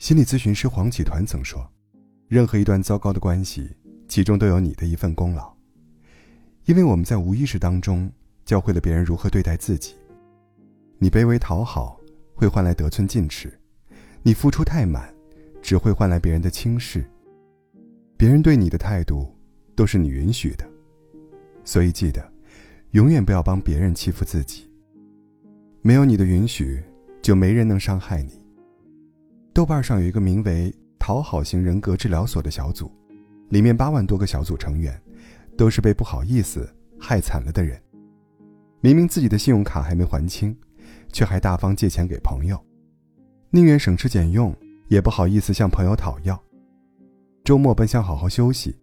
[0.00, 1.70] 心理咨询师黄启团曾说
[2.26, 3.68] ：“任何一段糟糕的关系，
[4.08, 5.54] 其中都有你的一份功劳。
[6.64, 8.10] 因为我们在无意识当中
[8.46, 9.94] 教会了别人如何对待自己。
[10.96, 12.00] 你卑微讨好，
[12.34, 13.50] 会换来得寸进尺；
[14.22, 15.14] 你付出太满，
[15.60, 17.04] 只会换来别人的轻视。
[18.16, 19.30] 别人对你的态度，
[19.76, 20.66] 都是你允许的。
[21.62, 22.26] 所以记得，
[22.92, 24.66] 永远不要帮别人欺负自己。
[25.82, 26.82] 没有你的允许，
[27.20, 28.39] 就没人能伤害你。”
[29.60, 32.90] 豆瓣上有一个名为“讨好型人格治疗所”的小组，
[33.50, 34.98] 里面八万多个小组成员，
[35.54, 36.66] 都是被不好意思
[36.98, 37.78] 害惨了的人。
[38.80, 40.56] 明明自己的信用卡还没还清，
[41.12, 42.58] 却还大方借钱给朋友，
[43.50, 44.56] 宁愿省吃俭用，
[44.88, 46.42] 也不好意思向朋友讨要。
[47.44, 48.74] 周末本想好好休息，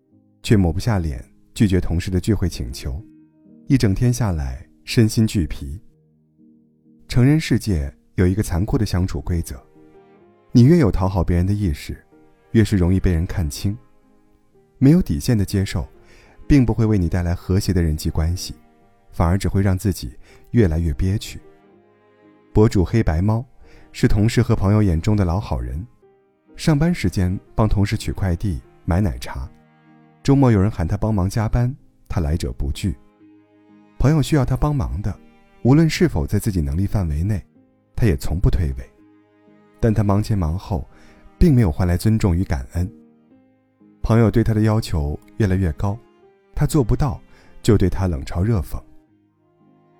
[0.43, 3.03] 却抹不下脸拒绝同事的聚会请求，
[3.65, 5.81] 一整天下来身心俱疲。
[7.07, 9.59] 成人世界有一个残酷的相处规则。
[10.51, 11.97] 你越有讨好别人的意识，
[12.51, 13.77] 越是容易被人看清。
[14.79, 15.87] 没有底线的接受，
[16.47, 18.55] 并不会为你带来和谐的人际关系，
[19.11, 20.17] 反而只会让自己
[20.51, 21.39] 越来越憋屈。
[22.53, 23.45] 博主黑白猫
[23.91, 25.85] 是同事和朋友眼中的老好人，
[26.55, 29.47] 上班时间帮同事取快递、买奶茶，
[30.23, 31.75] 周末有人喊他帮忙加班，
[32.07, 32.95] 他来者不拒。
[33.99, 35.15] 朋友需要他帮忙的，
[35.63, 37.43] 无论是否在自己能力范围内，
[37.95, 38.83] 他也从不推诿。
[39.79, 40.87] 但他忙前忙后，
[41.37, 42.91] 并没有换来尊重与感恩。
[44.01, 45.97] 朋友对他的要求越来越高，
[46.55, 47.19] 他做不到，
[47.61, 48.81] 就对他冷嘲热讽。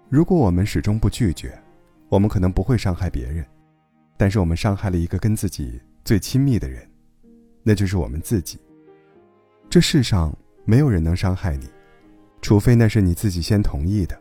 [0.10, 1.58] 如果我们始终不拒绝，
[2.10, 3.46] 我们可能不会伤害别人，
[4.16, 6.90] 但是我们伤害了一个跟自己最亲密的人，
[7.64, 8.58] 那就是我们自己。
[9.70, 10.34] 这世上
[10.64, 11.70] 没有人能伤害你，
[12.42, 14.18] 除非那是你自己先同意的。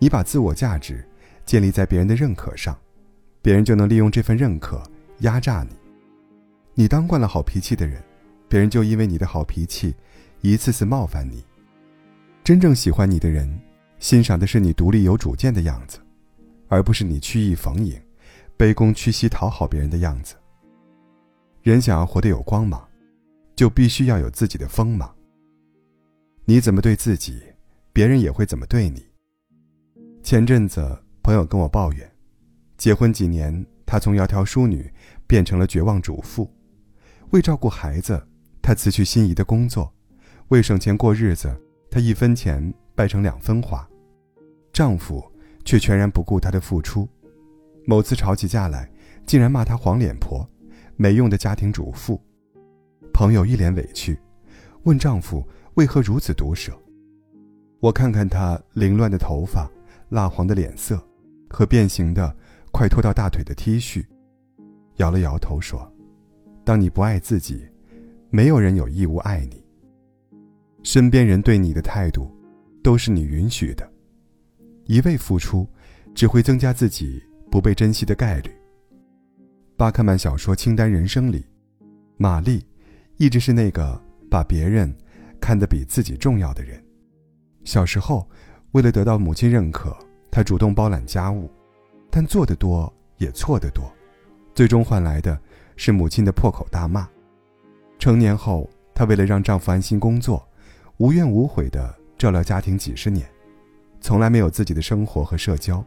[0.00, 1.08] 你把自我价值
[1.46, 2.76] 建立在别人的认可上。
[3.44, 4.82] 别人就能利用这份认可
[5.18, 5.76] 压榨你。
[6.72, 8.02] 你当惯了好脾气的人，
[8.48, 9.94] 别人就因为你的好脾气，
[10.40, 11.44] 一次次冒犯你。
[12.42, 13.60] 真正喜欢你的人，
[13.98, 15.98] 欣赏的是你独立有主见的样子，
[16.68, 18.00] 而不是你曲意逢迎、
[18.56, 20.36] 卑躬屈膝讨好别人的样子。
[21.60, 22.82] 人想要活得有光芒，
[23.54, 25.14] 就必须要有自己的锋芒。
[26.46, 27.42] 你怎么对自己，
[27.92, 29.04] 别人也会怎么对你。
[30.22, 32.10] 前阵子，朋友跟我抱怨。
[32.84, 34.92] 结婚几年，她从窈窕淑女
[35.26, 36.46] 变成了绝望主妇。
[37.30, 38.22] 为照顾孩子，
[38.60, 39.90] 她辞去心仪的工作；
[40.48, 41.58] 为省钱过日子，
[41.90, 43.88] 她一分钱掰成两分花。
[44.70, 45.24] 丈夫
[45.64, 47.08] 却全然不顾她的付出。
[47.86, 48.92] 某次吵起架来，
[49.24, 50.46] 竟然骂她黄脸婆、
[50.94, 52.20] 没用的家庭主妇。
[53.14, 54.20] 朋友一脸委屈，
[54.82, 55.42] 问丈夫
[55.76, 56.70] 为何如此毒舌。
[57.80, 59.66] 我看看她凌乱的头发、
[60.10, 61.02] 蜡黄的脸色
[61.48, 62.36] 和变形的。
[62.74, 64.04] 快脱到大腿的 T 恤，
[64.96, 65.88] 摇了摇头说
[66.66, 67.64] ：“当你不爱自己，
[68.30, 69.64] 没有人有义务爱你。
[70.82, 72.28] 身边人对你的态度，
[72.82, 73.88] 都是你允许的。
[74.86, 75.64] 一味付出，
[76.16, 78.50] 只会增加自己不被珍惜的概率。”
[79.78, 81.46] 巴克曼小说《清单人生》里，
[82.16, 82.60] 玛丽
[83.18, 84.92] 一直是那个把别人
[85.40, 86.84] 看得比自己重要的人。
[87.62, 88.28] 小时候，
[88.72, 89.96] 为了得到母亲认可，
[90.28, 91.48] 她主动包揽家务。
[92.16, 93.92] 但做得多也错得多，
[94.54, 95.36] 最终换来的
[95.74, 97.08] 是母亲的破口大骂。
[97.98, 100.48] 成年后，她为了让丈夫安心工作，
[100.98, 103.28] 无怨无悔地照料家庭几十年，
[104.00, 105.84] 从来没有自己的生活和社交。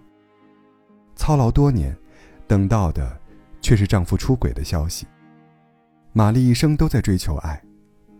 [1.15, 1.97] 操劳多年，
[2.45, 3.17] 等到的
[3.61, 5.07] 却是丈夫出轨的消息。
[6.11, 7.63] 玛丽一生都在追求爱，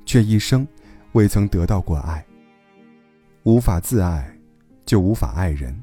[0.05, 0.65] 却一生
[1.11, 2.25] 未曾得到过爱。
[3.43, 4.33] 无法自爱，
[4.85, 5.77] 就无法爱人。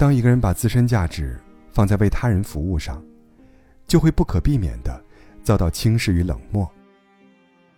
[0.00, 1.38] 当一个人把自身价值
[1.72, 3.04] 放在为他人服务上，
[3.86, 4.98] 就会不可避免的
[5.42, 6.66] 遭到轻视与冷漠。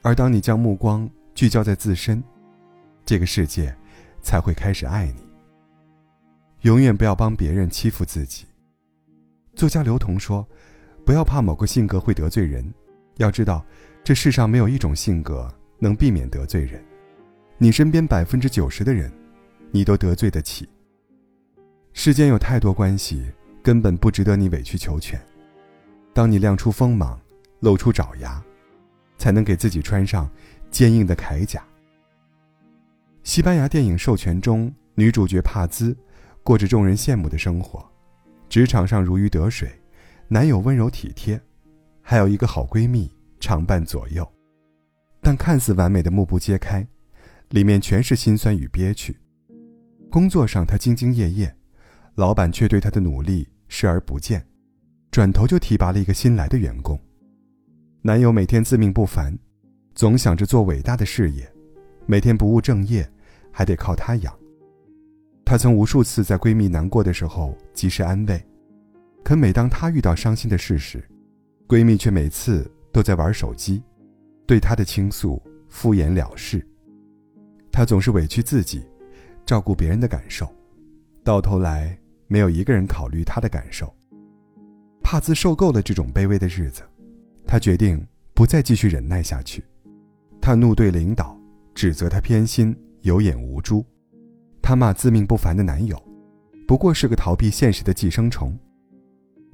[0.02, 2.22] 而当你将目光聚焦在自身，
[3.04, 3.74] 这个世界
[4.22, 5.26] 才会开始爱你。
[6.60, 8.46] 永远不要帮别人欺负自己。
[9.56, 10.46] 作家刘同说
[11.04, 12.72] ：“不要怕某个性格会得罪人，
[13.16, 13.66] 要知道，
[14.04, 16.80] 这世上没有一种性格能避免得罪人。
[17.58, 19.12] 你身边百分之九十的人，
[19.72, 20.68] 你都得罪得起。”
[21.94, 23.30] 世间有太多关系，
[23.62, 25.20] 根本不值得你委曲求全。
[26.14, 27.20] 当你亮出锋芒，
[27.60, 28.42] 露出爪牙，
[29.18, 30.28] 才能给自己穿上
[30.70, 31.62] 坚硬的铠甲。
[33.22, 35.96] 西班牙电影《授权》中，女主角帕兹
[36.42, 37.88] 过着众人羡慕的生活，
[38.48, 39.70] 职场上如鱼得水，
[40.28, 41.40] 男友温柔体贴，
[42.00, 44.28] 还有一个好闺蜜常伴左右。
[45.20, 46.84] 但看似完美的幕布揭开，
[47.50, 49.16] 里面全是心酸与憋屈。
[50.10, 51.54] 工作上，她兢兢业业。
[52.14, 54.46] 老板却对他的努力视而不见，
[55.10, 56.98] 转头就提拔了一个新来的员工。
[58.02, 59.36] 男友每天自命不凡，
[59.94, 61.50] 总想着做伟大的事业，
[62.04, 63.08] 每天不务正业，
[63.50, 64.38] 还得靠她养。
[65.44, 68.44] 她曾无数次在闺蜜难过的时候及时安慰，
[69.22, 71.02] 可每当她遇到伤心的事时，
[71.66, 73.82] 闺蜜却每次都在玩手机，
[74.46, 76.66] 对她的倾诉敷衍了事。
[77.70, 78.84] 她总是委屈自己，
[79.46, 80.46] 照顾别人的感受，
[81.24, 81.98] 到头来
[82.32, 83.94] 没有一个人考虑她的感受。
[85.02, 86.80] 帕兹受够了这种卑微的日子，
[87.46, 88.02] 她决定
[88.32, 89.62] 不再继续忍耐下去。
[90.40, 91.38] 她怒对领导，
[91.74, 93.84] 指责他偏心、有眼无珠。
[94.62, 96.02] 她骂自命不凡的男友，
[96.66, 98.58] 不过是个逃避现实的寄生虫。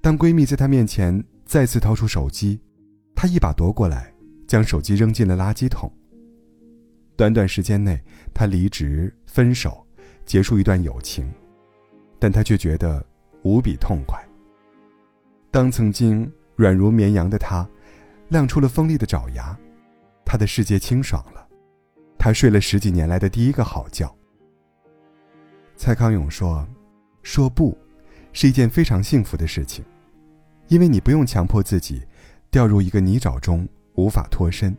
[0.00, 2.60] 当闺蜜在她面前再次掏出手机，
[3.16, 4.14] 她一把夺过来，
[4.46, 5.92] 将手机扔进了垃圾桶。
[7.16, 8.00] 短短时间内，
[8.32, 9.84] 她离职、分手，
[10.24, 11.28] 结束一段友情，
[12.18, 13.04] 但他却觉得
[13.42, 14.18] 无比痛快。
[15.50, 17.68] 当曾经软如绵羊的他，
[18.28, 19.56] 亮出了锋利的爪牙，
[20.24, 21.48] 他的世界清爽了，
[22.18, 24.14] 他睡了十几年来的第一个好觉。
[25.76, 26.66] 蔡康永说
[27.22, 27.76] ：“说不，
[28.32, 29.84] 是一件非常幸福的事情，
[30.66, 32.02] 因为你不用强迫自己
[32.50, 34.76] 掉入一个泥沼中无法脱身。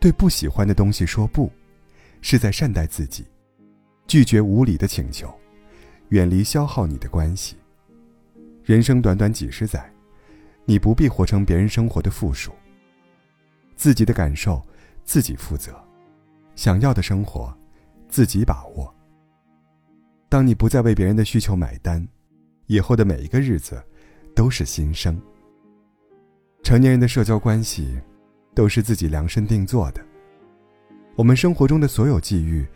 [0.00, 1.50] 对不喜欢的东西说不，
[2.20, 3.24] 是在善待自己，
[4.06, 5.32] 拒绝无理的请求，
[6.10, 7.56] 远离消耗你的关系。
[8.62, 9.90] 人生短短几十载，
[10.64, 12.52] 你不必活成别人生活的附属。
[13.74, 14.62] 自己的感受
[15.02, 15.74] 自己负责，
[16.54, 17.56] 想要的生活
[18.08, 18.94] 自己把握。”
[20.28, 22.06] 当你不再为别人的需求买单，
[22.66, 23.82] 以后的每一个日子
[24.34, 25.20] 都是新生。
[26.62, 27.98] 成年人的社交关系
[28.54, 30.04] 都是自己量身定做的。
[31.16, 32.66] 我们生活中的所有际遇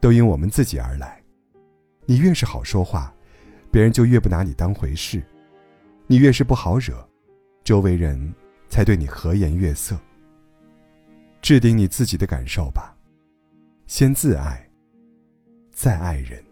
[0.00, 1.23] 都因我们自己而来。
[2.06, 3.12] 你越是好说话，
[3.70, 5.20] 别人就越不拿你当回事；
[6.06, 7.08] 你越是不好惹，
[7.64, 8.34] 周围人
[8.68, 9.98] 才对你和颜悦色。
[11.40, 12.94] 置顶你自己的感受吧，
[13.86, 14.68] 先自爱，
[15.70, 16.43] 再爱人。